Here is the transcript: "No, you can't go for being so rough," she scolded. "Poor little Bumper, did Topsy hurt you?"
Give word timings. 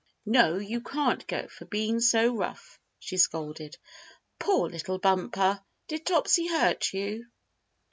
"No, 0.25 0.57
you 0.57 0.81
can't 0.81 1.27
go 1.27 1.47
for 1.47 1.65
being 1.65 1.99
so 1.99 2.33
rough," 2.35 2.79
she 2.97 3.17
scolded. 3.17 3.77
"Poor 4.39 4.67
little 4.67 4.97
Bumper, 4.97 5.61
did 5.87 6.07
Topsy 6.07 6.47
hurt 6.47 6.91
you?" 6.91 7.27